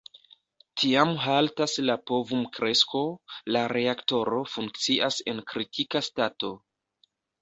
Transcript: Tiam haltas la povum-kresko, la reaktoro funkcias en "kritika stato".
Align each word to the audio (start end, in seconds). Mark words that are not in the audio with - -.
Tiam 0.83 1.11
haltas 1.25 1.75
la 1.89 1.97
povum-kresko, 2.11 3.01
la 3.57 3.61
reaktoro 3.77 4.41
funkcias 4.55 5.21
en 5.35 5.43
"kritika 5.53 6.03
stato". 6.09 6.51